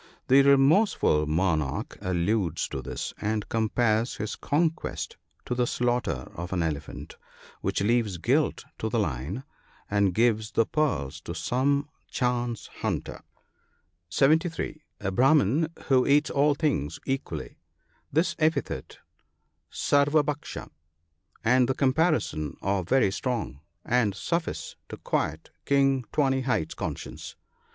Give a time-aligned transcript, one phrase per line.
[0.29, 6.63] The remorseful monarch alludes to this, and compares his conquest to the slaughter of an
[6.63, 7.17] elephant,
[7.61, 9.43] which leaves guilt to the lion,
[9.91, 13.21] and gives the pearls to some chance hunter.
[14.09, 17.59] (730" A Brahman that eats all things equally."—
[18.11, 18.97] This epithet,"
[19.85, 20.69] sar wabha&sha"
[21.43, 25.03] and the comparison, are very strong, and suffice to 1 56 NOTES.
[25.03, 27.35] quiet King Tawny hide's conscience.